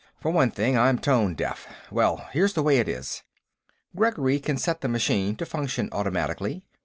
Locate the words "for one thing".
0.19-0.75